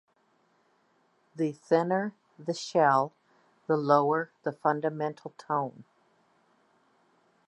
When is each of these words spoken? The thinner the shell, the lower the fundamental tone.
The 1.35 1.51
thinner 1.51 2.15
the 2.39 2.55
shell, 2.55 3.13
the 3.67 3.77
lower 3.77 4.31
the 4.41 4.51
fundamental 4.51 5.31
tone. 5.37 5.83